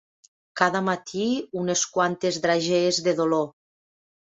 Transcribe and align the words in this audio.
Cada 0.61 0.81
matí 0.87 1.27
unes 1.65 1.85
quantes 1.99 2.41
dragees 2.47 3.01
de 3.11 3.17
dolor. 3.23 3.49